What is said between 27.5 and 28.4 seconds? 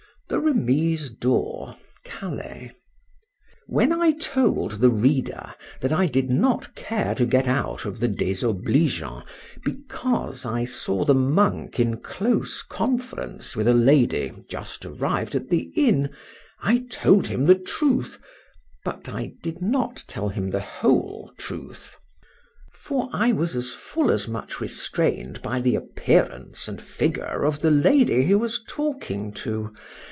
the lady he